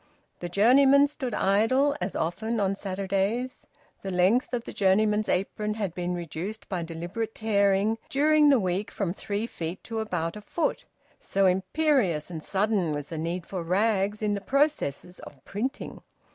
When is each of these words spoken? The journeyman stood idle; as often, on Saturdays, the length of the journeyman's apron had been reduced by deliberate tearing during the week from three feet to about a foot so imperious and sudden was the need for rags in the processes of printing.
The 0.39 0.49
journeyman 0.49 1.05
stood 1.05 1.35
idle; 1.35 1.95
as 2.01 2.15
often, 2.15 2.59
on 2.59 2.75
Saturdays, 2.75 3.67
the 4.01 4.09
length 4.09 4.51
of 4.51 4.63
the 4.63 4.73
journeyman's 4.73 5.29
apron 5.29 5.75
had 5.75 5.93
been 5.93 6.15
reduced 6.15 6.67
by 6.67 6.81
deliberate 6.81 7.35
tearing 7.35 7.99
during 8.09 8.49
the 8.49 8.59
week 8.59 8.89
from 8.89 9.13
three 9.13 9.45
feet 9.45 9.83
to 9.83 9.99
about 9.99 10.35
a 10.35 10.41
foot 10.41 10.85
so 11.19 11.45
imperious 11.45 12.31
and 12.31 12.41
sudden 12.41 12.93
was 12.93 13.09
the 13.09 13.19
need 13.19 13.45
for 13.45 13.61
rags 13.61 14.23
in 14.23 14.33
the 14.33 14.41
processes 14.41 15.19
of 15.19 15.45
printing. 15.45 16.01